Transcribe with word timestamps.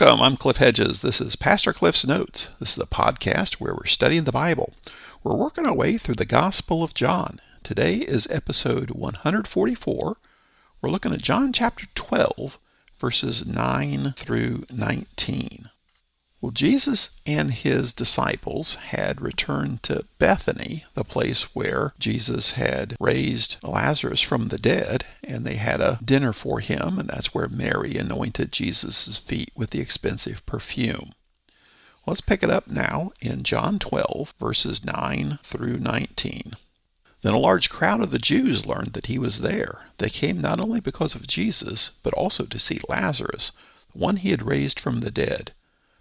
Welcome. 0.00 0.22
I'm 0.22 0.38
Cliff 0.38 0.56
Hedges. 0.56 1.02
This 1.02 1.20
is 1.20 1.36
Pastor 1.36 1.74
Cliff's 1.74 2.06
Notes. 2.06 2.48
This 2.58 2.72
is 2.72 2.78
a 2.78 2.86
podcast 2.86 3.56
where 3.56 3.74
we're 3.74 3.84
studying 3.84 4.24
the 4.24 4.32
Bible. 4.32 4.72
We're 5.22 5.34
working 5.34 5.66
our 5.66 5.74
way 5.74 5.98
through 5.98 6.14
the 6.14 6.24
Gospel 6.24 6.82
of 6.82 6.94
John. 6.94 7.38
Today 7.62 7.96
is 7.96 8.26
episode 8.30 8.92
144. 8.92 10.16
We're 10.80 10.90
looking 10.90 11.12
at 11.12 11.20
John 11.20 11.52
chapter 11.52 11.84
12, 11.94 12.58
verses 12.98 13.44
9 13.44 14.14
through 14.16 14.64
19. 14.70 15.69
Well, 16.40 16.52
Jesus 16.52 17.10
and 17.26 17.52
his 17.52 17.92
disciples 17.92 18.74
had 18.76 19.20
returned 19.20 19.82
to 19.82 20.06
Bethany, 20.18 20.86
the 20.94 21.04
place 21.04 21.54
where 21.54 21.92
Jesus 21.98 22.52
had 22.52 22.96
raised 22.98 23.56
Lazarus 23.62 24.22
from 24.22 24.48
the 24.48 24.56
dead, 24.56 25.04
and 25.22 25.44
they 25.44 25.56
had 25.56 25.82
a 25.82 26.00
dinner 26.02 26.32
for 26.32 26.60
him, 26.60 26.98
and 26.98 27.10
that's 27.10 27.34
where 27.34 27.48
Mary 27.48 27.98
anointed 27.98 28.52
Jesus' 28.52 29.18
feet 29.18 29.52
with 29.54 29.68
the 29.68 29.80
expensive 29.80 30.44
perfume. 30.46 31.12
Let's 32.06 32.22
pick 32.22 32.42
it 32.42 32.48
up 32.48 32.66
now 32.68 33.12
in 33.20 33.42
John 33.42 33.78
12, 33.78 34.32
verses 34.40 34.82
9 34.82 35.40
through 35.44 35.78
19. 35.78 36.54
Then 37.20 37.34
a 37.34 37.38
large 37.38 37.68
crowd 37.68 38.00
of 38.00 38.12
the 38.12 38.18
Jews 38.18 38.64
learned 38.64 38.94
that 38.94 39.06
he 39.06 39.18
was 39.18 39.40
there. 39.40 39.88
They 39.98 40.08
came 40.08 40.40
not 40.40 40.58
only 40.58 40.80
because 40.80 41.14
of 41.14 41.26
Jesus, 41.26 41.90
but 42.02 42.14
also 42.14 42.46
to 42.46 42.58
see 42.58 42.80
Lazarus, 42.88 43.52
the 43.92 43.98
one 43.98 44.16
he 44.16 44.30
had 44.30 44.46
raised 44.46 44.80
from 44.80 45.00
the 45.00 45.10
dead. 45.10 45.52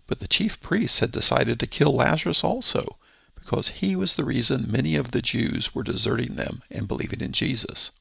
But 0.09 0.21
the 0.21 0.27
chief 0.27 0.59
priests 0.59 1.01
had 1.01 1.11
decided 1.11 1.59
to 1.59 1.67
kill 1.67 1.93
Lazarus 1.93 2.43
also, 2.43 2.97
because 3.35 3.67
he 3.67 3.95
was 3.95 4.15
the 4.15 4.25
reason 4.25 4.65
many 4.67 4.95
of 4.95 5.11
the 5.11 5.21
Jews 5.21 5.75
were 5.75 5.83
deserting 5.83 6.33
them 6.33 6.63
and 6.71 6.87
believing 6.87 7.21
in 7.21 7.31
Jesus. 7.31 7.91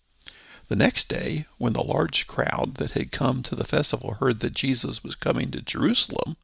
The 0.69 0.77
next 0.77 1.11
day, 1.11 1.45
when 1.59 1.75
the 1.75 1.83
large 1.83 2.27
crowd 2.27 2.77
that 2.77 2.93
had 2.93 3.13
come 3.13 3.43
to 3.43 3.55
the 3.55 3.67
festival 3.67 4.15
heard 4.15 4.41
that 4.41 4.55
Jesus 4.55 5.05
was 5.05 5.17
coming 5.17 5.51
to 5.51 5.61
Jerusalem, 5.61 6.39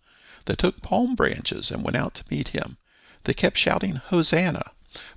they 0.44 0.54
took 0.54 0.82
palm 0.82 1.14
branches 1.14 1.70
and 1.70 1.82
went 1.82 1.96
out 1.96 2.12
to 2.16 2.24
meet 2.30 2.48
him. 2.48 2.76
They 3.24 3.32
kept 3.32 3.56
shouting, 3.56 3.96
Hosanna! 3.96 4.70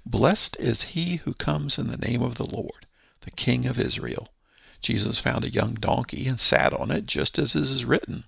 Blessed 0.06 0.56
is 0.62 0.94
he 0.94 1.18
who 1.18 1.34
comes 1.34 1.78
in 1.78 1.88
the 1.88 1.98
name 1.98 2.22
of 2.22 2.36
the 2.36 2.46
Lord, 2.48 2.86
the 3.20 3.32
King 3.32 3.66
of 3.66 3.78
Israel. 3.78 4.30
Jesus 4.82 5.20
found 5.20 5.44
a 5.44 5.52
young 5.52 5.74
donkey 5.74 6.26
and 6.26 6.40
sat 6.40 6.72
on 6.72 6.90
it, 6.90 7.06
just 7.06 7.38
as 7.38 7.54
it 7.54 7.64
is 7.64 7.84
written. 7.84 8.24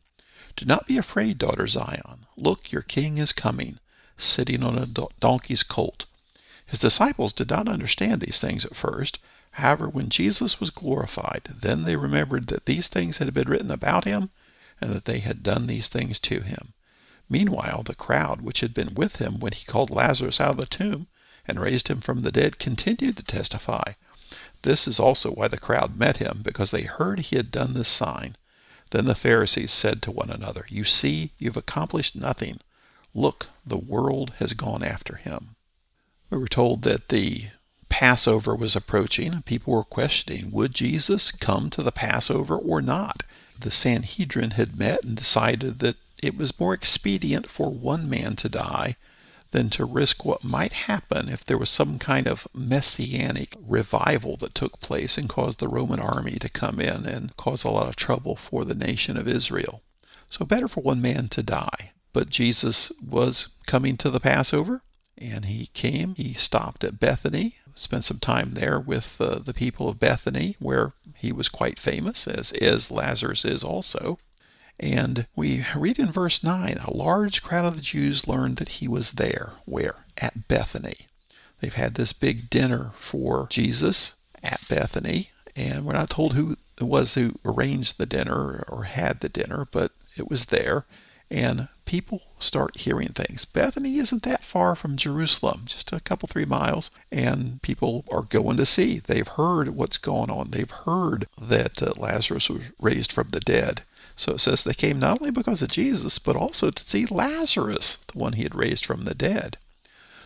Do 0.59 0.65
not 0.65 0.87
be 0.87 0.97
afraid, 0.97 1.37
daughter 1.37 1.67
Zion. 1.67 2.25
Look, 2.35 2.69
your 2.69 2.81
king 2.81 3.17
is 3.17 3.31
coming, 3.31 3.79
sitting 4.17 4.61
on 4.61 4.77
a 4.77 4.85
donkey's 5.21 5.63
colt. 5.63 6.03
His 6.65 6.79
disciples 6.79 7.31
did 7.31 7.49
not 7.49 7.69
understand 7.69 8.19
these 8.19 8.39
things 8.39 8.65
at 8.65 8.75
first. 8.75 9.19
However, 9.51 9.87
when 9.87 10.09
Jesus 10.09 10.59
was 10.59 10.69
glorified, 10.69 11.55
then 11.61 11.83
they 11.83 11.95
remembered 11.95 12.47
that 12.47 12.65
these 12.65 12.89
things 12.89 13.19
had 13.19 13.33
been 13.33 13.47
written 13.47 13.71
about 13.71 14.03
him, 14.03 14.31
and 14.81 14.91
that 14.91 15.05
they 15.05 15.19
had 15.19 15.43
done 15.43 15.67
these 15.67 15.87
things 15.87 16.19
to 16.19 16.41
him. 16.41 16.73
Meanwhile, 17.29 17.83
the 17.83 17.95
crowd 17.95 18.41
which 18.41 18.59
had 18.59 18.73
been 18.73 18.93
with 18.95 19.15
him 19.15 19.39
when 19.39 19.53
he 19.53 19.63
called 19.63 19.89
Lazarus 19.89 20.41
out 20.41 20.49
of 20.49 20.57
the 20.57 20.65
tomb 20.65 21.07
and 21.47 21.61
raised 21.61 21.87
him 21.87 22.01
from 22.01 22.19
the 22.19 22.33
dead 22.33 22.59
continued 22.59 23.15
to 23.15 23.23
testify. 23.23 23.93
This 24.63 24.89
is 24.89 24.99
also 24.99 25.31
why 25.31 25.47
the 25.47 25.57
crowd 25.57 25.95
met 25.95 26.17
him, 26.17 26.41
because 26.43 26.71
they 26.71 26.83
heard 26.83 27.19
he 27.19 27.37
had 27.37 27.49
done 27.49 27.75
this 27.75 27.87
sign. 27.87 28.35
Then 28.91 29.05
the 29.05 29.15
Pharisees 29.15 29.71
said 29.71 30.01
to 30.01 30.11
one 30.11 30.29
another, 30.29 30.65
You 30.69 30.83
see, 30.83 31.31
you've 31.37 31.57
accomplished 31.57 32.15
nothing. 32.15 32.59
Look, 33.13 33.47
the 33.65 33.77
world 33.77 34.33
has 34.37 34.53
gone 34.53 34.83
after 34.83 35.15
him. 35.15 35.55
We 36.29 36.37
were 36.37 36.47
told 36.47 36.83
that 36.83 37.09
the 37.09 37.49
Passover 37.89 38.55
was 38.55 38.75
approaching, 38.75 39.41
people 39.43 39.73
were 39.73 39.83
questioning 39.83 40.51
would 40.51 40.73
Jesus 40.73 41.31
come 41.31 41.69
to 41.71 41.83
the 41.83 41.91
Passover 41.91 42.55
or 42.55 42.81
not? 42.81 43.23
The 43.59 43.71
Sanhedrin 43.71 44.51
had 44.51 44.77
met 44.77 45.03
and 45.03 45.17
decided 45.17 45.79
that 45.79 45.97
it 46.21 46.37
was 46.37 46.59
more 46.59 46.73
expedient 46.73 47.49
for 47.49 47.71
one 47.71 48.09
man 48.09 48.35
to 48.37 48.49
die 48.49 48.95
than 49.51 49.69
to 49.71 49.85
risk 49.85 50.23
what 50.23 50.43
might 50.43 50.73
happen 50.73 51.29
if 51.29 51.45
there 51.45 51.57
was 51.57 51.69
some 51.69 51.97
kind 51.97 52.27
of 52.27 52.47
messianic 52.53 53.55
revival 53.59 54.37
that 54.37 54.55
took 54.55 54.79
place 54.79 55.17
and 55.17 55.27
caused 55.27 55.59
the 55.59 55.67
Roman 55.67 55.99
army 55.99 56.37
to 56.39 56.49
come 56.49 56.79
in 56.79 57.05
and 57.05 57.35
cause 57.37 57.63
a 57.63 57.69
lot 57.69 57.87
of 57.87 57.95
trouble 57.95 58.35
for 58.35 58.63
the 58.63 58.75
nation 58.75 59.17
of 59.17 59.27
Israel. 59.27 59.81
So 60.29 60.45
better 60.45 60.67
for 60.67 60.81
one 60.81 61.01
man 61.01 61.29
to 61.29 61.43
die. 61.43 61.91
But 62.13 62.29
Jesus 62.29 62.91
was 63.01 63.49
coming 63.65 63.97
to 63.97 64.09
the 64.09 64.19
Passover, 64.19 64.81
and 65.17 65.45
he 65.45 65.67
came. 65.73 66.15
He 66.15 66.33
stopped 66.33 66.83
at 66.83 66.99
Bethany, 66.99 67.57
spent 67.75 68.05
some 68.05 68.19
time 68.19 68.53
there 68.53 68.79
with 68.79 69.15
uh, 69.19 69.39
the 69.39 69.53
people 69.53 69.89
of 69.89 69.99
Bethany, 69.99 70.55
where 70.59 70.93
he 71.15 71.31
was 71.31 71.49
quite 71.49 71.79
famous, 71.79 72.27
as 72.27 72.51
is 72.53 72.89
Lazarus 72.91 73.45
is 73.45 73.63
also. 73.63 74.19
And 74.79 75.27
we 75.35 75.65
read 75.75 75.99
in 75.99 76.11
verse 76.11 76.43
9 76.43 76.77
a 76.77 76.93
large 76.93 77.43
crowd 77.43 77.65
of 77.65 77.75
the 77.75 77.81
Jews 77.81 78.27
learned 78.27 78.57
that 78.57 78.69
he 78.69 78.87
was 78.87 79.11
there. 79.11 79.53
Where? 79.65 80.05
At 80.17 80.47
Bethany. 80.47 81.07
They've 81.59 81.73
had 81.73 81.95
this 81.95 82.13
big 82.13 82.49
dinner 82.49 82.91
for 82.97 83.47
Jesus 83.49 84.13
at 84.41 84.61
Bethany, 84.69 85.31
and 85.55 85.85
we're 85.85 85.93
not 85.93 86.09
told 86.09 86.33
who 86.33 86.55
it 86.77 86.85
was 86.85 87.15
who 87.15 87.37
arranged 87.43 87.97
the 87.97 88.05
dinner 88.05 88.63
or 88.69 88.83
had 88.83 89.19
the 89.19 89.27
dinner, 89.27 89.67
but 89.69 89.91
it 90.15 90.29
was 90.29 90.45
there. 90.45 90.85
And 91.29 91.67
people 91.85 92.21
start 92.39 92.77
hearing 92.77 93.09
things. 93.09 93.45
Bethany 93.45 93.97
isn't 93.97 94.23
that 94.23 94.43
far 94.43 94.75
from 94.75 94.95
Jerusalem, 94.95 95.63
just 95.65 95.91
a 95.91 95.99
couple, 95.99 96.27
three 96.27 96.45
miles, 96.45 96.89
and 97.11 97.61
people 97.61 98.05
are 98.09 98.23
going 98.23 98.57
to 98.57 98.65
see. 98.65 98.99
They've 98.99 99.27
heard 99.27 99.69
what's 99.69 99.97
going 99.97 100.31
on. 100.31 100.51
They've 100.51 100.71
heard 100.71 101.27
that 101.39 101.83
uh, 101.83 101.93
Lazarus 101.97 102.49
was 102.49 102.63
raised 102.79 103.11
from 103.11 103.29
the 103.29 103.41
dead. 103.41 103.83
So 104.19 104.33
it 104.33 104.39
says 104.39 104.63
they 104.63 104.73
came 104.73 104.99
not 104.99 105.21
only 105.21 105.31
because 105.31 105.61
of 105.61 105.69
Jesus, 105.69 106.19
but 106.19 106.35
also 106.35 106.71
to 106.71 106.85
see 106.85 107.05
Lazarus, 107.05 107.99
the 108.11 108.19
one 108.19 108.33
he 108.33 108.43
had 108.43 108.53
raised 108.53 108.85
from 108.85 109.05
the 109.05 109.15
dead. 109.15 109.57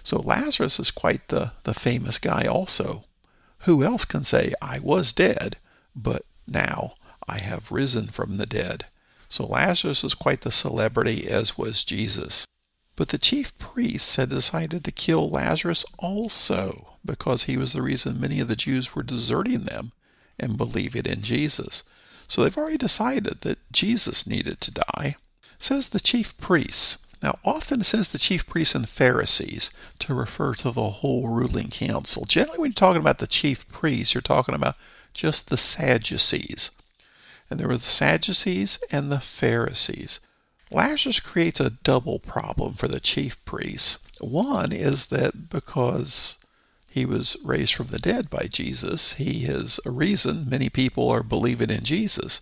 So 0.02 0.20
Lazarus 0.20 0.80
is 0.80 0.90
quite 0.90 1.28
the, 1.28 1.52
the 1.64 1.76
famous 1.76 2.18
guy 2.18 2.48
also. 2.48 3.03
Who 3.66 3.84
else 3.84 4.03
can 4.03 4.24
say, 4.24 4.56
I 4.64 4.80
was 4.80 5.14
dead, 5.14 5.58
but 5.96 6.26
now 6.48 6.96
I 7.28 7.38
have 7.38 7.72
risen 7.72 8.08
from 8.08 8.38
the 8.38 8.48
dead? 8.48 8.88
So 9.30 9.46
Lazarus 9.46 10.03
is 10.03 10.16
quite 10.16 10.42
the 10.42 10.52
celebrity, 10.52 11.30
as 11.30 11.56
was 11.56 11.84
Jesus. 11.84 12.48
But 12.96 13.09
the 13.09 13.20
chief 13.20 13.56
priests 13.59 14.16
had 14.16 14.30
decided 14.30 14.84
to 14.86 14.92
kill 14.92 15.30
Lazarus 15.30 15.86
also, 16.00 16.96
because 17.06 17.44
he 17.44 17.58
was 17.58 17.74
the 17.74 17.84
reason 17.84 18.20
many 18.20 18.40
of 18.40 18.48
the 18.48 18.56
Jews 18.56 18.96
were 18.96 19.03
deserting 19.03 19.66
them 19.66 19.92
and 20.40 20.58
believing 20.58 21.06
in 21.06 21.22
Jesus. 21.22 21.84
So 22.34 22.42
they've 22.42 22.58
already 22.58 22.80
decided 22.80 23.42
that 23.42 23.60
Jesus 23.72 24.26
needed 24.26 24.60
to 24.62 24.72
die. 24.72 25.18
Says 25.60 25.90
the 25.90 26.00
chief 26.00 26.36
priests. 26.38 26.98
Now, 27.22 27.38
often 27.46 27.82
it 27.82 27.84
says 27.84 28.10
the 28.10 28.18
chief 28.18 28.48
priests 28.48 28.74
and 28.74 28.90
Pharisees 28.90 29.70
to 30.00 30.16
refer 30.16 30.56
to 30.56 30.72
the 30.72 30.90
whole 30.90 31.28
ruling 31.28 31.70
council. 31.70 32.26
Generally, 32.26 32.58
when 32.58 32.72
you're 32.72 32.74
talking 32.74 33.02
about 33.02 33.20
the 33.20 33.28
chief 33.28 33.68
priests, 33.68 34.16
you're 34.16 34.22
talking 34.24 34.56
about 34.56 34.76
just 35.14 35.52
the 35.52 35.58
Sadducees. 35.58 36.72
And 37.52 37.60
there 37.60 37.68
were 37.68 37.78
the 37.78 37.84
Sadducees 37.84 38.80
and 38.90 39.12
the 39.12 39.20
Pharisees. 39.20 40.20
Lazarus 40.72 41.20
creates 41.20 41.60
a 41.60 41.70
double 41.84 42.18
problem 42.18 42.74
for 42.74 42.88
the 42.88 43.00
chief 43.00 43.38
priests. 43.46 44.00
One 44.20 44.72
is 44.72 45.06
that 45.08 45.52
because 45.52 46.40
he 46.94 47.06
was 47.08 47.36
raised 47.44 47.74
from 47.74 47.88
the 47.88 47.98
dead 47.98 48.30
by 48.30 48.46
Jesus. 48.46 49.14
He 49.14 49.46
is 49.46 49.80
a 49.84 49.90
reason 49.90 50.48
many 50.48 50.70
people 50.70 51.09
are 51.09 51.24
believing 51.24 51.72
in 51.72 51.84
Jesus, 51.84 52.40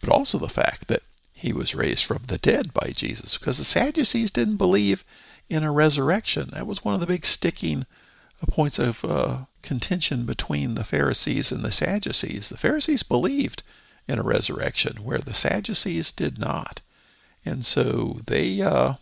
but 0.00 0.08
also 0.08 0.38
the 0.38 0.48
fact 0.48 0.88
that 0.88 1.04
he 1.32 1.52
was 1.52 1.76
raised 1.76 2.04
from 2.04 2.24
the 2.26 2.36
dead 2.36 2.74
by 2.74 2.92
Jesus, 2.96 3.38
because 3.38 3.58
the 3.58 3.64
Sadducees 3.64 4.32
didn't 4.32 4.56
believe 4.56 5.04
in 5.48 5.62
a 5.62 5.70
resurrection. 5.70 6.50
That 6.52 6.66
was 6.66 6.84
one 6.84 6.94
of 6.94 7.00
the 7.00 7.06
big 7.06 7.24
sticking 7.24 7.86
points 8.48 8.80
of 8.80 9.04
uh, 9.04 9.44
contention 9.62 10.26
between 10.26 10.74
the 10.74 10.82
Pharisees 10.82 11.52
and 11.52 11.64
the 11.64 11.70
Sadducees. 11.70 12.48
The 12.48 12.56
Pharisees 12.56 13.04
believed 13.04 13.62
in 14.08 14.18
a 14.18 14.24
resurrection, 14.24 15.04
where 15.04 15.20
the 15.20 15.32
Sadducees 15.32 16.10
did 16.10 16.40
not, 16.40 16.80
and 17.44 17.64
so 17.64 18.18
they 18.26 18.60
uh, 18.60 18.94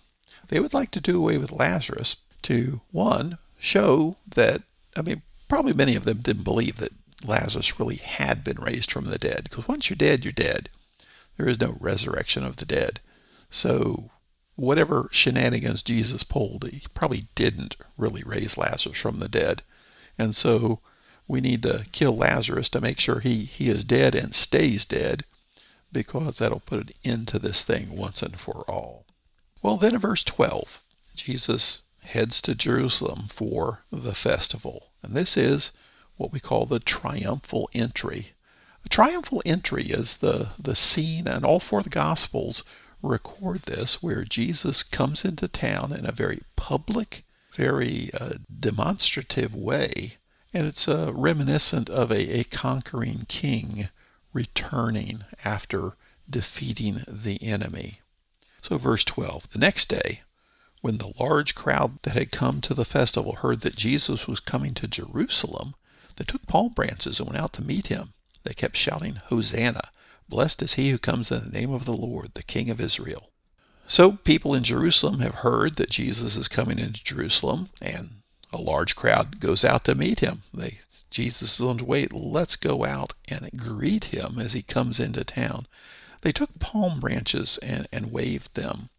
they 0.48 0.60
would 0.60 0.74
like 0.74 0.90
to 0.90 1.00
do 1.00 1.16
away 1.16 1.38
with 1.38 1.52
Lazarus 1.52 2.16
to 2.42 2.82
one 2.90 3.38
show 3.58 4.18
that 4.26 4.60
I 5.00 5.02
mean, 5.02 5.22
probably 5.48 5.72
many 5.72 5.96
of 5.96 6.04
them 6.04 6.18
didn't 6.18 6.44
believe 6.44 6.76
that 6.76 6.92
Lazarus 7.24 7.80
really 7.80 7.96
had 7.96 8.44
been 8.44 8.60
raised 8.60 8.92
from 8.92 9.06
the 9.06 9.16
dead, 9.16 9.44
because 9.44 9.66
once 9.66 9.88
you're 9.88 9.96
dead, 9.96 10.24
you're 10.24 10.32
dead. 10.32 10.68
There 11.38 11.48
is 11.48 11.58
no 11.58 11.78
resurrection 11.80 12.44
of 12.44 12.56
the 12.56 12.66
dead. 12.66 13.00
So, 13.50 14.10
whatever 14.56 15.08
shenanigans 15.10 15.82
Jesus 15.82 16.22
pulled, 16.22 16.64
he 16.64 16.82
probably 16.92 17.28
didn't 17.34 17.76
really 17.96 18.22
raise 18.22 18.58
Lazarus 18.58 18.98
from 18.98 19.20
the 19.20 19.28
dead. 19.28 19.62
And 20.18 20.36
so, 20.36 20.80
we 21.26 21.40
need 21.40 21.62
to 21.62 21.86
kill 21.92 22.14
Lazarus 22.14 22.68
to 22.68 22.80
make 22.82 23.00
sure 23.00 23.20
he, 23.20 23.46
he 23.46 23.70
is 23.70 23.84
dead 23.86 24.14
and 24.14 24.34
stays 24.34 24.84
dead, 24.84 25.24
because 25.90 26.36
that'll 26.36 26.60
put 26.60 26.80
an 26.80 26.90
end 27.04 27.28
to 27.28 27.38
this 27.38 27.62
thing 27.62 27.96
once 27.96 28.22
and 28.22 28.38
for 28.38 28.64
all. 28.68 29.06
Well, 29.62 29.78
then 29.78 29.94
in 29.94 30.00
verse 30.00 30.24
12, 30.24 30.82
Jesus 31.14 31.80
heads 32.10 32.42
to 32.42 32.54
Jerusalem 32.54 33.28
for 33.32 33.84
the 33.90 34.14
festival. 34.14 34.90
And 35.02 35.14
this 35.14 35.36
is 35.36 35.70
what 36.16 36.32
we 36.32 36.40
call 36.40 36.66
the 36.66 36.80
triumphal 36.80 37.70
entry. 37.72 38.32
The 38.82 38.88
triumphal 38.88 39.42
entry 39.46 39.86
is 39.86 40.16
the, 40.16 40.48
the 40.58 40.76
scene, 40.76 41.28
and 41.28 41.44
all 41.44 41.60
four 41.60 41.80
of 41.80 41.84
the 41.84 41.90
Gospels 41.90 42.62
record 43.02 43.62
this 43.62 44.02
where 44.02 44.24
Jesus 44.24 44.82
comes 44.82 45.24
into 45.24 45.48
town 45.48 45.92
in 45.92 46.04
a 46.04 46.12
very 46.12 46.42
public, 46.56 47.24
very 47.54 48.10
uh, 48.14 48.34
demonstrative 48.58 49.54
way. 49.54 50.16
And 50.52 50.66
it's 50.66 50.88
uh, 50.88 51.12
reminiscent 51.14 51.88
of 51.88 52.10
a, 52.10 52.40
a 52.40 52.44
conquering 52.44 53.24
king 53.28 53.88
returning 54.32 55.24
after 55.44 55.92
defeating 56.28 57.04
the 57.06 57.42
enemy. 57.42 58.00
So, 58.62 58.78
verse 58.78 59.04
12 59.04 59.48
The 59.52 59.58
next 59.58 59.88
day, 59.88 60.22
when 60.80 60.98
the 60.98 61.12
large 61.18 61.54
crowd 61.54 61.98
that 62.02 62.14
had 62.14 62.30
come 62.30 62.60
to 62.62 62.74
the 62.74 62.84
festival 62.84 63.36
heard 63.36 63.60
that 63.60 63.76
Jesus 63.76 64.26
was 64.26 64.40
coming 64.40 64.74
to 64.74 64.88
Jerusalem, 64.88 65.74
they 66.16 66.24
took 66.24 66.46
palm 66.46 66.72
branches 66.72 67.18
and 67.18 67.28
went 67.28 67.40
out 67.40 67.52
to 67.54 67.62
meet 67.62 67.88
him. 67.88 68.12
They 68.44 68.54
kept 68.54 68.76
shouting, 68.76 69.16
Hosanna! 69.26 69.90
Blessed 70.28 70.62
is 70.62 70.74
he 70.74 70.90
who 70.90 70.98
comes 70.98 71.30
in 71.30 71.40
the 71.40 71.50
name 71.50 71.72
of 71.72 71.84
the 71.84 71.92
Lord, 71.92 72.32
the 72.34 72.42
King 72.42 72.70
of 72.70 72.80
Israel. 72.80 73.30
So 73.88 74.12
people 74.12 74.54
in 74.54 74.62
Jerusalem 74.62 75.18
have 75.20 75.36
heard 75.36 75.76
that 75.76 75.90
Jesus 75.90 76.36
is 76.36 76.46
coming 76.46 76.78
into 76.78 77.02
Jerusalem, 77.02 77.70
and 77.82 78.22
a 78.52 78.60
large 78.60 78.94
crowd 78.94 79.40
goes 79.40 79.64
out 79.64 79.84
to 79.84 79.94
meet 79.94 80.20
him. 80.20 80.42
They 80.54 80.78
Jesus 81.10 81.54
is 81.54 81.60
on 81.60 81.78
the 81.78 81.84
way. 81.84 82.06
Let's 82.06 82.54
go 82.54 82.84
out 82.84 83.14
and 83.26 83.50
greet 83.56 84.04
him 84.06 84.38
as 84.38 84.52
he 84.52 84.62
comes 84.62 85.00
into 85.00 85.24
town. 85.24 85.66
They 86.20 86.30
took 86.30 86.60
palm 86.60 87.00
branches 87.00 87.58
and, 87.62 87.88
and 87.90 88.12
waved 88.12 88.54
them. 88.54 88.90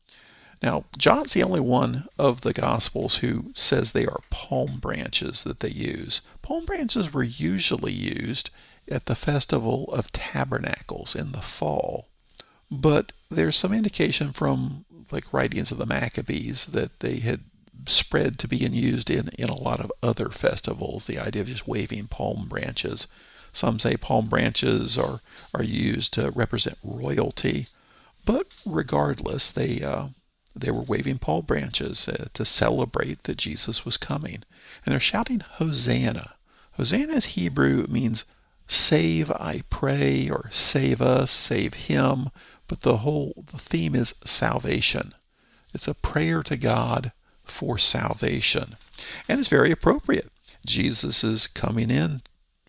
Now, 0.61 0.85
John's 0.97 1.33
the 1.33 1.43
only 1.43 1.59
one 1.59 2.07
of 2.19 2.41
the 2.41 2.53
Gospels 2.53 3.15
who 3.17 3.51
says 3.55 3.91
they 3.91 4.05
are 4.05 4.21
palm 4.29 4.79
branches 4.79 5.43
that 5.43 5.59
they 5.59 5.71
use. 5.71 6.21
Palm 6.43 6.65
branches 6.65 7.11
were 7.11 7.23
usually 7.23 7.93
used 7.93 8.51
at 8.87 9.07
the 9.07 9.15
Festival 9.15 9.85
of 9.91 10.11
Tabernacles 10.11 11.15
in 11.15 11.31
the 11.31 11.41
fall. 11.41 12.07
But 12.69 13.11
there's 13.29 13.57
some 13.57 13.73
indication 13.73 14.33
from 14.33 14.85
like 15.11 15.33
writings 15.33 15.71
of 15.71 15.77
the 15.77 15.85
Maccabees 15.85 16.65
that 16.65 16.99
they 16.99 17.19
had 17.19 17.41
spread 17.87 18.37
to 18.39 18.47
being 18.47 18.73
used 18.73 19.09
in, 19.09 19.29
in 19.29 19.49
a 19.49 19.57
lot 19.57 19.79
of 19.79 19.91
other 20.03 20.29
festivals, 20.29 21.05
the 21.05 21.17
idea 21.17 21.41
of 21.41 21.47
just 21.47 21.67
waving 21.67 22.07
palm 22.07 22.47
branches. 22.47 23.07
Some 23.51 23.79
say 23.79 23.97
palm 23.97 24.29
branches 24.29 24.97
are, 24.97 25.21
are 25.53 25.63
used 25.63 26.13
to 26.13 26.31
represent 26.31 26.77
royalty, 26.83 27.67
but 28.25 28.47
regardless, 28.65 29.49
they 29.49 29.81
uh, 29.81 30.07
they 30.55 30.71
were 30.71 30.81
waving 30.81 31.19
palm 31.19 31.45
branches 31.45 32.07
uh, 32.07 32.27
to 32.33 32.45
celebrate 32.45 33.23
that 33.23 33.37
Jesus 33.37 33.85
was 33.85 33.97
coming. 33.97 34.43
And 34.85 34.93
they're 34.93 34.99
shouting, 34.99 35.39
Hosanna. 35.39 36.35
Hosanna 36.73 37.13
is 37.13 37.25
Hebrew. 37.25 37.85
Means 37.87 38.25
save, 38.67 39.31
I 39.31 39.63
pray, 39.69 40.29
or 40.29 40.49
save 40.51 41.01
us, 41.01 41.31
save 41.31 41.73
him. 41.73 42.29
But 42.67 42.81
the 42.81 42.97
whole 42.97 43.43
the 43.51 43.59
theme 43.59 43.95
is 43.95 44.13
salvation. 44.25 45.13
It's 45.73 45.87
a 45.87 45.93
prayer 45.93 46.43
to 46.43 46.57
God 46.57 47.11
for 47.43 47.77
salvation. 47.77 48.77
And 49.27 49.39
it's 49.39 49.49
very 49.49 49.71
appropriate. 49.71 50.31
Jesus 50.65 51.23
is 51.23 51.47
coming 51.47 51.89
in 51.89 52.21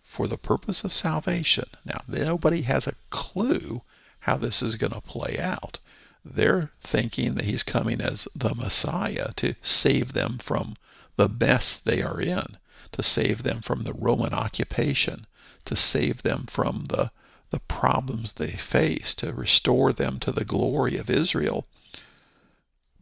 for 0.03 0.27
the 0.27 0.37
purpose 0.37 0.83
of 0.83 0.93
salvation. 0.93 1.65
Now, 1.85 2.01
nobody 2.07 2.63
has 2.63 2.87
a 2.87 2.95
clue 3.09 3.81
how 4.19 4.37
this 4.37 4.61
is 4.61 4.75
going 4.75 4.93
to 4.93 5.01
play 5.01 5.37
out. 5.39 5.79
They're 6.25 6.71
thinking 6.81 7.35
that 7.35 7.45
he's 7.45 7.63
coming 7.63 7.99
as 7.99 8.27
the 8.33 8.55
Messiah 8.55 9.33
to 9.35 9.55
save 9.61 10.13
them 10.13 10.37
from 10.37 10.75
the 11.15 11.27
mess 11.27 11.75
they 11.75 12.01
are 12.01 12.19
in, 12.19 12.57
to 12.93 13.03
save 13.03 13.43
them 13.43 13.61
from 13.61 13.83
the 13.83 13.93
Roman 13.93 14.33
occupation, 14.33 15.27
to 15.65 15.75
save 15.75 16.23
them 16.23 16.45
from 16.49 16.85
the, 16.85 17.11
the 17.51 17.59
problems 17.59 18.33
they 18.33 18.51
face, 18.51 19.13
to 19.15 19.33
restore 19.33 19.91
them 19.93 20.19
to 20.21 20.31
the 20.31 20.45
glory 20.45 20.97
of 20.97 21.09
Israel. 21.09 21.67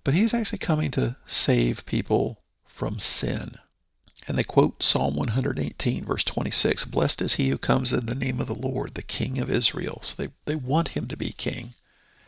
But 0.04 0.14
he's 0.14 0.34
actually 0.34 0.60
coming 0.60 0.92
to 0.92 1.16
save 1.26 1.86
people 1.86 2.42
from 2.66 3.00
sin. 3.00 3.58
And 4.28 4.38
they 4.38 4.44
quote 4.44 4.82
Psalm 4.82 5.16
118, 5.16 6.06
verse 6.06 6.24
26 6.24 6.86
Blessed 6.86 7.22
is 7.22 7.34
he 7.36 7.50
who 7.50 7.58
comes 7.58 7.94
in 7.94 8.06
the 8.06 8.16
name 8.16 8.40
of 8.40 8.48
the 8.48 8.56
Lord, 8.56 8.96
the 8.96 9.02
King 9.02 9.40
of 9.40 9.52
Israel. 9.52 10.00
So 10.04 10.16
they, 10.18 10.30
they 10.46 10.56
want 10.56 10.90
him 10.90 11.08
to 11.08 11.18
be 11.18 11.32
king. 11.32 11.74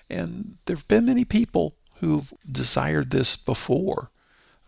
And 0.10 0.58
there 0.66 0.76
have 0.76 0.88
been 0.88 1.06
many 1.06 1.26
people 1.26 1.76
who've 1.96 2.34
desired 2.50 3.10
this 3.10 3.36
before. 3.36 4.10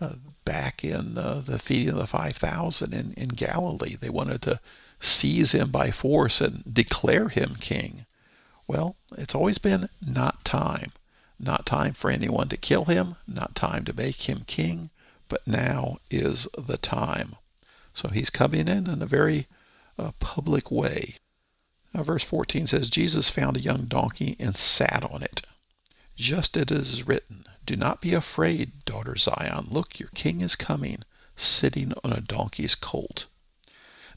Uh, 0.01 0.15
back 0.43 0.83
in 0.83 1.17
uh, 1.17 1.41
the 1.45 1.57
feeding 1.57 1.93
of 1.93 1.97
the 1.97 2.07
5,000 2.07 2.93
in, 2.93 3.13
in 3.13 3.29
Galilee, 3.29 3.95
they 3.95 4.09
wanted 4.09 4.41
to 4.41 4.59
seize 4.99 5.53
him 5.53 5.71
by 5.71 5.89
force 5.91 6.41
and 6.41 6.63
declare 6.71 7.29
him 7.29 7.55
king. 7.59 8.05
Well, 8.67 8.95
it's 9.17 9.35
always 9.35 9.57
been 9.57 9.89
not 10.05 10.43
time. 10.43 10.91
Not 11.39 11.65
time 11.65 11.93
for 11.93 12.09
anyone 12.09 12.49
to 12.49 12.57
kill 12.57 12.85
him, 12.85 13.15
not 13.27 13.55
time 13.55 13.85
to 13.85 13.93
make 13.93 14.29
him 14.29 14.43
king, 14.47 14.89
but 15.27 15.45
now 15.47 15.97
is 16.09 16.47
the 16.57 16.77
time. 16.77 17.35
So 17.93 18.09
he's 18.09 18.29
coming 18.29 18.67
in 18.67 18.87
in 18.87 19.01
a 19.01 19.07
very 19.07 19.47
uh, 19.97 20.11
public 20.19 20.71
way. 20.71 21.15
Now, 21.95 22.03
verse 22.03 22.25
14 22.25 22.68
says, 22.68 22.89
Jesus 22.89 23.30
found 23.30 23.56
a 23.56 23.62
young 23.62 23.86
donkey 23.86 24.36
and 24.38 24.57
sat 24.57 25.09
on 25.09 25.24
it. 25.24 25.44
Just 26.18 26.57
as 26.57 26.63
it 26.63 26.71
is 26.71 27.07
written, 27.07 27.45
Do 27.65 27.77
not 27.77 28.01
be 28.01 28.13
afraid, 28.13 28.83
daughter 28.83 29.15
Zion. 29.15 29.68
Look, 29.71 29.97
your 29.97 30.09
king 30.09 30.42
is 30.42 30.57
coming, 30.57 31.03
sitting 31.38 31.94
on 32.03 32.12
a 32.12 32.19
donkey's 32.19 32.75
colt. 32.75 33.27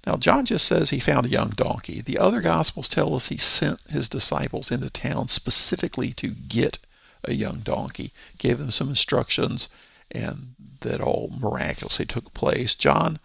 Now, 0.04 0.16
John 0.16 0.44
just 0.44 0.66
says 0.66 0.90
he 0.90 0.98
found 0.98 1.26
a 1.26 1.30
young 1.30 1.50
donkey. 1.50 2.00
The 2.00 2.19
other 2.19 2.40
Gospels 2.40 2.88
tell 2.88 3.14
us 3.14 3.28
he 3.28 3.38
sent 3.38 3.80
his 3.88 4.08
disciples 4.08 4.72
into 4.72 4.90
town 4.90 5.28
specifically 5.28 6.12
to 6.14 6.30
get 6.30 6.78
a 7.22 7.32
young 7.32 7.60
donkey, 7.60 8.12
gave 8.38 8.58
them 8.58 8.72
some 8.72 8.88
instructions, 8.88 9.69
and 10.10 10.56
that 10.80 11.00
all 11.00 11.32
miraculously 11.38 12.06
took 12.06 12.34
place. 12.34 12.75
John 12.75 13.20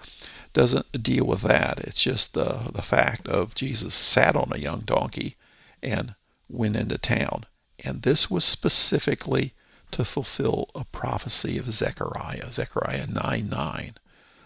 doesn't 0.53 1.03
deal 1.03 1.25
with 1.25 1.41
that. 1.41 1.79
It's 1.79 2.01
just 2.01 2.33
the, 2.33 2.69
the 2.73 2.81
fact 2.81 3.27
of 3.27 3.55
Jesus 3.55 3.95
sat 3.95 4.35
on 4.35 4.51
a 4.51 4.59
young 4.59 4.81
donkey 4.81 5.35
and 5.81 6.15
went 6.47 6.75
into 6.75 6.97
town. 6.97 7.45
And 7.79 8.03
this 8.03 8.29
was 8.29 8.45
specifically 8.45 9.53
to 9.91 10.05
fulfill 10.05 10.69
a 10.73 10.85
prophecy 10.85 11.57
of 11.57 11.73
Zechariah, 11.73 12.51
Zechariah 12.51 13.07
9 13.07 13.49
9. 13.49 13.93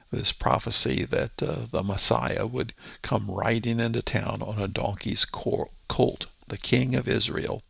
This 0.10 0.32
prophecy 0.32 1.04
that 1.04 1.44
uh, 1.44 1.66
the 1.70 1.84
Messiah 1.84 2.48
would 2.48 2.74
come 3.02 3.30
riding 3.30 3.80
into 3.80 4.02
town 4.02 4.42
on 4.42 4.58
a 4.58 4.68
donkey's 4.68 5.26
colt, 5.26 6.28
the 6.48 6.58
king 6.58 6.96
of 6.96 7.10
Israel. 7.10 7.62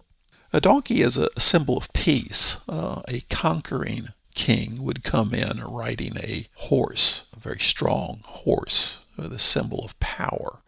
A 0.54 0.62
donkey 0.62 1.02
is 1.02 1.18
a 1.18 1.30
symbol 1.40 1.78
of 1.78 1.92
peace, 1.94 2.58
uh, 2.70 3.02
a 3.08 3.22
conquering 3.30 4.10
king 4.36 4.84
would 4.84 5.04
come 5.04 5.34
in 5.34 5.62
riding 5.64 6.16
a 6.18 6.48
horse, 6.54 7.24
a 7.38 7.42
very 7.42 7.60
strong 7.60 8.22
horse, 8.24 8.98
uh, 9.18 9.24
with 9.24 9.34
a 9.34 9.40
symbol 9.40 9.84
of 9.86 10.00
power. 10.00 10.60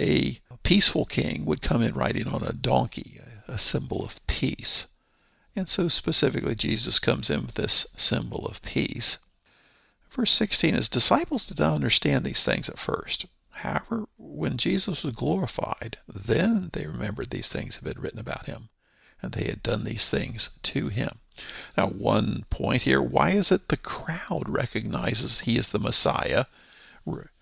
A 0.00 0.40
peaceful 0.62 1.04
king 1.04 1.44
would 1.44 1.62
come 1.62 1.82
in 1.82 1.94
riding 1.94 2.28
on 2.28 2.42
a 2.42 2.52
donkey, 2.52 3.20
a 3.48 3.58
symbol 3.58 4.04
of 4.04 4.24
peace. 4.26 4.86
And 5.54 5.68
so 5.68 5.88
specifically, 5.88 6.54
Jesus 6.54 6.98
comes 6.98 7.28
in 7.28 7.46
with 7.46 7.54
this 7.56 7.86
symbol 7.96 8.46
of 8.46 8.62
peace. 8.62 9.18
Verse 10.10 10.32
16 10.32 10.74
His 10.74 10.88
disciples 10.88 11.44
did 11.44 11.58
not 11.58 11.74
understand 11.74 12.24
these 12.24 12.44
things 12.44 12.68
at 12.68 12.78
first. 12.78 13.26
However, 13.50 14.06
when 14.16 14.56
Jesus 14.56 15.02
was 15.02 15.14
glorified, 15.14 15.98
then 16.08 16.70
they 16.72 16.86
remembered 16.86 17.30
these 17.30 17.48
things 17.48 17.76
had 17.76 17.84
been 17.84 18.00
written 18.00 18.18
about 18.18 18.46
him, 18.46 18.70
and 19.20 19.32
they 19.32 19.44
had 19.44 19.62
done 19.62 19.84
these 19.84 20.08
things 20.08 20.50
to 20.64 20.88
him. 20.88 21.18
Now, 21.76 21.88
one 21.88 22.44
point 22.50 22.82
here 22.82 23.00
why 23.00 23.30
is 23.30 23.50
it 23.50 23.68
the 23.68 23.76
crowd 23.76 24.48
recognizes 24.48 25.40
he 25.40 25.56
is 25.56 25.68
the 25.68 25.78
Messiah, 25.78 26.46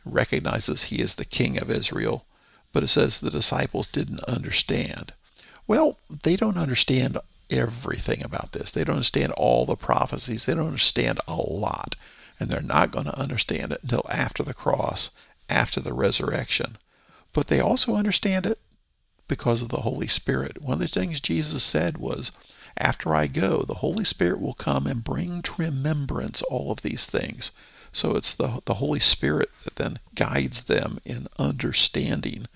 recognizes 0.05 0.85
he 0.85 0.97
is 0.97 1.15
the 1.15 1.25
King 1.25 1.59
of 1.59 1.71
Israel, 1.71 2.25
but 2.73 2.85
it 2.85 2.89
says 2.89 3.19
the 3.19 3.31
disciples 3.31 3.87
didn't 3.87 4.25
understand? 4.25 5.13
Well, 5.67 5.99
they 6.23 6.37
don't 6.37 6.57
understand 6.57 7.19
everything 7.51 8.23
about 8.23 8.53
this. 8.53 8.71
They 8.71 8.85
don't 8.85 8.97
understand 8.97 9.33
all 9.33 9.67
the 9.67 9.77
prophecies. 9.77 10.47
They 10.47 10.55
don't 10.55 10.67
understand 10.67 11.21
a 11.27 11.37
lot. 11.37 11.97
And 12.39 12.49
they're 12.49 12.61
not 12.61 12.91
going 12.91 13.05
to 13.05 13.19
understand 13.19 13.73
it 13.73 13.81
until 13.83 14.07
after 14.09 14.43
the 14.43 14.55
cross, 14.55 15.11
after 15.49 15.81
the 15.81 15.93
resurrection. 15.93 16.79
But 17.33 17.49
they 17.49 17.61
also 17.61 17.95
understand 17.95 18.47
it 18.47 18.59
because 19.29 19.63
of 19.63 19.69
the 19.69 19.83
Holy 19.83 20.09
Spirit. 20.09 20.63
One 20.63 20.75
of 20.75 20.79
the 20.81 20.89
things 20.89 21.21
Jesus 21.21 21.63
said 21.63 21.99
was, 21.99 22.33
after 22.81 23.15
I 23.15 23.27
go, 23.27 23.63
the 23.63 23.75
Holy 23.75 24.05
Spirit 24.05 24.41
will 24.41 24.55
come 24.55 24.87
and 24.87 25.05
bring 25.05 25.43
to 25.43 25.53
remembrance 25.59 26.43
all 26.43 26.73
of 26.73 26.83
these 26.83 27.07
things. 27.07 27.53
So 27.93 28.17
it's 28.17 28.33
the, 28.33 28.63
the 28.65 28.75
Holy 28.75 29.01
Spirit 29.01 29.51
that 29.65 29.77
then 29.77 29.99
guides 30.15 30.65
them 30.65 30.99
in 31.05 31.29
understanding 31.39 32.47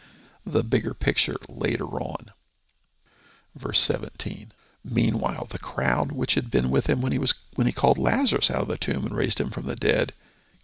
the 0.46 0.62
bigger 0.62 0.94
picture 0.94 1.36
later 1.48 1.86
on. 1.86 2.30
Verse 3.54 3.80
17. 3.80 4.52
Meanwhile, 4.84 5.48
the 5.50 5.58
crowd 5.58 6.12
which 6.12 6.34
had 6.34 6.50
been 6.50 6.70
with 6.70 6.88
him 6.88 7.00
when 7.00 7.12
he 7.12 7.18
was 7.18 7.34
when 7.54 7.66
he 7.66 7.72
called 7.72 7.98
Lazarus 7.98 8.50
out 8.50 8.62
of 8.62 8.68
the 8.68 8.76
tomb 8.76 9.06
and 9.06 9.16
raised 9.16 9.40
him 9.40 9.50
from 9.50 9.66
the 9.66 9.76
dead 9.76 10.12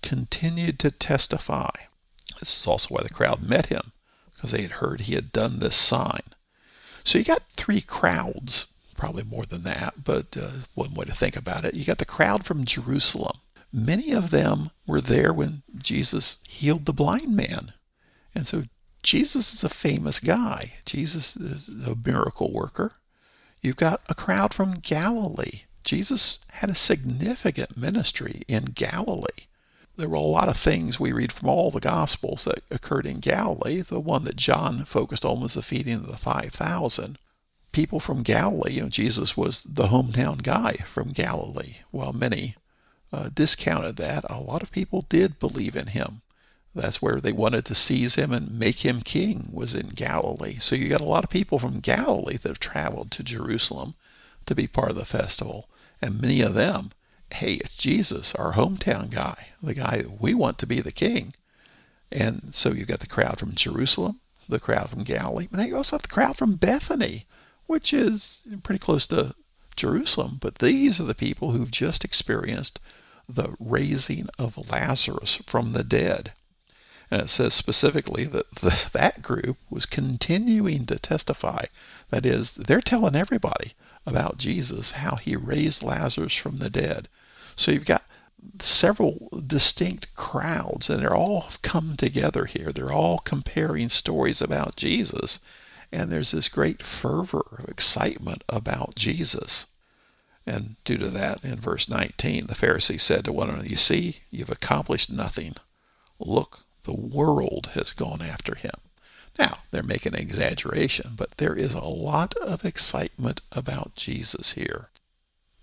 continued 0.02 0.78
to 0.80 0.90
testify. 0.90 1.70
This 2.38 2.56
is 2.56 2.66
also 2.66 2.88
why 2.88 3.02
the 3.02 3.10
crowd 3.10 3.42
met 3.42 3.66
him, 3.66 3.92
because 4.34 4.50
they 4.50 4.62
had 4.62 4.72
heard 4.72 5.02
he 5.02 5.14
had 5.14 5.32
done 5.32 5.58
this 5.58 5.76
sign. 5.76 6.22
So 7.04 7.18
you 7.18 7.24
got 7.24 7.42
three 7.56 7.80
crowds 7.80 8.66
probably 9.00 9.24
more 9.24 9.46
than 9.46 9.62
that, 9.62 10.04
but 10.04 10.36
uh, 10.36 10.50
one 10.74 10.92
way 10.92 11.06
to 11.06 11.14
think 11.14 11.34
about 11.34 11.64
it. 11.64 11.72
You 11.72 11.86
got 11.86 11.96
the 11.96 12.04
crowd 12.04 12.44
from 12.44 12.66
Jerusalem. 12.66 13.38
Many 13.72 14.12
of 14.12 14.30
them 14.30 14.70
were 14.86 15.00
there 15.00 15.32
when 15.32 15.62
Jesus 15.78 16.36
healed 16.46 16.84
the 16.84 16.92
blind 16.92 17.34
man. 17.34 17.72
And 18.34 18.46
so 18.46 18.64
Jesus 19.02 19.54
is 19.54 19.64
a 19.64 19.70
famous 19.70 20.20
guy. 20.20 20.74
Jesus 20.84 21.34
is 21.34 21.68
a 21.68 21.96
miracle 22.04 22.52
worker. 22.52 22.92
You've 23.62 23.76
got 23.76 24.02
a 24.10 24.14
crowd 24.14 24.52
from 24.52 24.80
Galilee. 24.80 25.62
Jesus 25.82 26.38
had 26.48 26.68
a 26.68 26.74
significant 26.74 27.78
ministry 27.78 28.42
in 28.48 28.66
Galilee. 28.66 29.46
There 29.96 30.10
were 30.10 30.16
a 30.16 30.20
lot 30.20 30.50
of 30.50 30.58
things 30.58 31.00
we 31.00 31.12
read 31.12 31.32
from 31.32 31.48
all 31.48 31.70
the 31.70 31.80
Gospels 31.80 32.44
that 32.44 32.64
occurred 32.70 33.06
in 33.06 33.20
Galilee. 33.20 33.80
The 33.80 33.98
one 33.98 34.24
that 34.24 34.36
John 34.36 34.84
focused 34.84 35.24
on 35.24 35.40
was 35.40 35.54
the 35.54 35.62
feeding 35.62 35.94
of 35.94 36.06
the 36.06 36.18
5,000. 36.18 37.18
People 37.72 38.00
from 38.00 38.22
Galilee, 38.22 38.72
you 38.74 38.82
know, 38.82 38.88
Jesus 38.88 39.36
was 39.36 39.62
the 39.62 39.88
hometown 39.88 40.42
guy 40.42 40.84
from 40.92 41.10
Galilee. 41.10 41.76
While 41.90 42.12
many 42.12 42.56
uh, 43.12 43.30
discounted 43.32 43.96
that, 43.96 44.24
a 44.28 44.40
lot 44.40 44.62
of 44.62 44.72
people 44.72 45.06
did 45.08 45.38
believe 45.38 45.76
in 45.76 45.88
him. 45.88 46.22
That's 46.74 47.02
where 47.02 47.20
they 47.20 47.32
wanted 47.32 47.64
to 47.66 47.74
seize 47.74 48.14
him 48.14 48.32
and 48.32 48.58
make 48.58 48.80
him 48.80 49.02
king 49.02 49.48
was 49.52 49.74
in 49.74 49.88
Galilee. 49.88 50.58
So 50.60 50.76
you 50.76 50.88
got 50.88 51.00
a 51.00 51.04
lot 51.04 51.24
of 51.24 51.30
people 51.30 51.58
from 51.58 51.80
Galilee 51.80 52.36
that 52.36 52.48
have 52.48 52.60
traveled 52.60 53.10
to 53.12 53.24
Jerusalem 53.24 53.94
to 54.46 54.54
be 54.54 54.66
part 54.66 54.90
of 54.90 54.96
the 54.96 55.04
festival. 55.04 55.68
And 56.00 56.20
many 56.20 56.40
of 56.40 56.54
them, 56.54 56.92
hey, 57.32 57.54
it's 57.54 57.74
Jesus, 57.76 58.34
our 58.36 58.52
hometown 58.52 59.10
guy, 59.10 59.48
the 59.62 59.74
guy 59.74 60.04
we 60.18 60.32
want 60.32 60.58
to 60.58 60.66
be 60.66 60.80
the 60.80 60.92
king. 60.92 61.34
And 62.12 62.50
so 62.52 62.72
you've 62.72 62.88
got 62.88 63.00
the 63.00 63.06
crowd 63.06 63.38
from 63.38 63.54
Jerusalem, 63.54 64.20
the 64.48 64.60
crowd 64.60 64.90
from 64.90 65.04
Galilee, 65.04 65.48
but 65.50 65.58
then 65.58 65.68
you 65.68 65.76
also 65.76 65.96
have 65.96 66.02
the 66.02 66.08
crowd 66.08 66.36
from 66.36 66.56
Bethany, 66.56 67.26
which 67.70 67.92
is 67.92 68.40
pretty 68.64 68.80
close 68.80 69.06
to 69.06 69.32
Jerusalem. 69.76 70.38
But 70.40 70.58
these 70.58 70.98
are 70.98 71.04
the 71.04 71.14
people 71.14 71.52
who've 71.52 71.70
just 71.70 72.04
experienced 72.04 72.80
the 73.28 73.54
raising 73.60 74.28
of 74.40 74.58
Lazarus 74.68 75.38
from 75.46 75.72
the 75.72 75.84
dead. 75.84 76.32
And 77.12 77.22
it 77.22 77.30
says 77.30 77.54
specifically 77.54 78.24
that 78.24 78.52
the, 78.56 78.76
that 78.92 79.22
group 79.22 79.56
was 79.70 79.86
continuing 79.86 80.84
to 80.86 80.98
testify. 80.98 81.66
That 82.08 82.26
is, 82.26 82.50
they're 82.54 82.80
telling 82.80 83.14
everybody 83.14 83.74
about 84.04 84.36
Jesus, 84.36 84.90
how 84.90 85.14
he 85.14 85.36
raised 85.36 85.80
Lazarus 85.80 86.34
from 86.34 86.56
the 86.56 86.70
dead. 86.70 87.06
So 87.54 87.70
you've 87.70 87.84
got 87.84 88.02
several 88.60 89.28
distinct 89.46 90.12
crowds, 90.16 90.90
and 90.90 91.02
they're 91.02 91.14
all 91.14 91.46
come 91.62 91.96
together 91.96 92.46
here. 92.46 92.72
They're 92.72 92.92
all 92.92 93.18
comparing 93.18 93.90
stories 93.90 94.42
about 94.42 94.74
Jesus, 94.74 95.38
and 95.92 96.10
there's 96.10 96.30
this 96.30 96.48
great 96.48 96.82
fervor 96.82 97.56
of 97.58 97.68
excitement 97.68 98.44
about 98.48 98.94
Jesus. 98.94 99.66
And 100.46 100.76
due 100.84 100.96
to 100.98 101.10
that, 101.10 101.44
in 101.44 101.60
verse 101.60 101.88
19, 101.88 102.46
the 102.46 102.54
Pharisee 102.54 103.00
said 103.00 103.24
to 103.24 103.32
one 103.32 103.50
another, 103.50 103.68
You 103.68 103.76
see, 103.76 104.20
you've 104.30 104.50
accomplished 104.50 105.10
nothing. 105.10 105.54
Look, 106.18 106.64
the 106.84 106.92
world 106.92 107.70
has 107.74 107.92
gone 107.92 108.22
after 108.22 108.54
him. 108.54 108.74
Now, 109.38 109.58
they're 109.70 109.82
making 109.82 110.14
an 110.14 110.20
exaggeration, 110.20 111.12
but 111.16 111.36
there 111.36 111.54
is 111.54 111.74
a 111.74 111.80
lot 111.80 112.34
of 112.36 112.64
excitement 112.64 113.42
about 113.52 113.94
Jesus 113.96 114.52
here. 114.52 114.88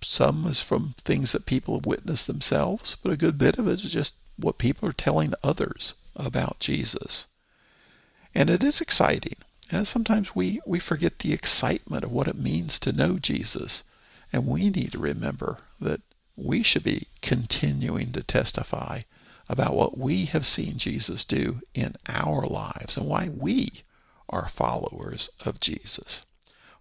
Some 0.02 0.46
is 0.48 0.62
from 0.62 0.96
things 1.04 1.32
that 1.32 1.46
people 1.46 1.76
have 1.76 1.86
witnessed 1.86 2.28
themselves, 2.28 2.96
but 3.02 3.12
a 3.12 3.18
good 3.18 3.38
bit 3.38 3.58
of 3.58 3.68
it 3.68 3.84
is 3.84 3.92
just 3.92 4.14
what 4.38 4.58
people 4.58 4.88
are 4.88 4.94
telling 4.94 5.34
others 5.44 5.96
about 6.16 6.60
Jesus. 6.60 7.26
And 8.34 8.50
it 8.50 8.64
is 8.64 8.80
exciting. 8.80 9.36
And 9.70 9.88
sometimes 9.88 10.36
we, 10.36 10.62
we 10.66 10.80
forget 10.80 11.20
the 11.20 11.34
excitement 11.34 12.04
of 12.04 12.12
what 12.12 12.28
it 12.28 12.38
means 12.38 12.80
to 12.80 12.92
know 12.94 13.20
Jesus. 13.20 13.84
And 14.32 14.48
we 14.48 14.70
need 14.70 14.94
to 14.94 15.00
remember 15.00 15.60
that 15.80 16.02
we 16.36 16.64
should 16.64 16.84
be 16.84 17.08
continuing 17.22 18.12
to 18.14 18.24
testify 18.24 19.02
about 19.50 19.76
what 19.76 19.98
we 19.98 20.26
have 20.26 20.46
seen 20.46 20.78
Jesus 20.78 21.26
do 21.26 21.62
in 21.74 21.96
our 22.08 22.46
lives 22.46 22.98
and 22.98 23.08
why 23.08 23.30
we 23.30 23.84
are 24.30 24.50
followers 24.50 25.30
of 25.46 25.60
Jesus. 25.60 26.26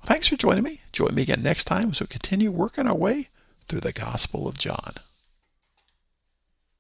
Well, 0.00 0.08
thanks 0.08 0.28
for 0.28 0.36
joining 0.36 0.64
me. 0.64 0.82
Join 0.92 1.14
me 1.14 1.22
again 1.22 1.42
next 1.42 1.64
time 1.64 1.90
as 1.90 2.00
we 2.00 2.06
continue 2.06 2.50
working 2.50 2.86
our 2.86 2.94
way 2.94 3.28
through 3.68 3.80
the 3.80 3.92
Gospel 3.92 4.46
of 4.46 4.58
John. 4.58 4.94